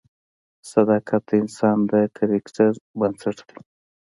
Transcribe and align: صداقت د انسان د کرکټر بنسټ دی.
صداقت 0.71 1.21
د 1.29 1.31
انسان 1.41 1.77
د 1.91 1.93
کرکټر 2.15 2.71
بنسټ 2.99 3.37
دی. 3.47 3.57